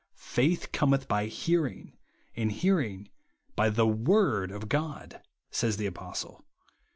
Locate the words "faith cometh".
0.33-1.07